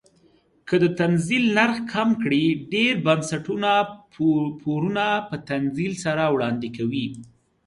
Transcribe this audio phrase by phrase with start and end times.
[0.67, 3.71] که د تنزیل نرخ کم کړي ډیر بنسټونه
[4.61, 7.07] پورونه په تنزیل سره وړاندې کوي.